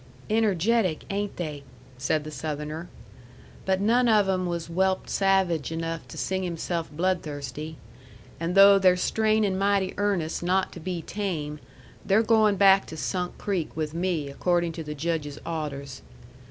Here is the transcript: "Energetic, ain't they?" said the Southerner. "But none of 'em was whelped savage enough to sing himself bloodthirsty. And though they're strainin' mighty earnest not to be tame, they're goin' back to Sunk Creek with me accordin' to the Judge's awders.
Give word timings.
"Energetic, 0.31 1.03
ain't 1.11 1.37
they?" 1.37 1.63
said 1.95 2.23
the 2.23 2.31
Southerner. 2.31 2.89
"But 3.67 3.79
none 3.81 4.07
of 4.09 4.27
'em 4.27 4.47
was 4.47 4.67
whelped 4.67 5.11
savage 5.11 5.71
enough 5.71 6.07
to 6.07 6.17
sing 6.17 6.41
himself 6.41 6.91
bloodthirsty. 6.91 7.77
And 8.39 8.55
though 8.55 8.79
they're 8.79 8.97
strainin' 8.97 9.59
mighty 9.59 9.93
earnest 9.97 10.41
not 10.41 10.71
to 10.71 10.79
be 10.79 11.03
tame, 11.03 11.59
they're 12.03 12.23
goin' 12.23 12.55
back 12.55 12.87
to 12.87 12.97
Sunk 12.97 13.37
Creek 13.37 13.77
with 13.77 13.93
me 13.93 14.27
accordin' 14.29 14.71
to 14.71 14.83
the 14.83 14.95
Judge's 14.95 15.37
awders. 15.45 16.01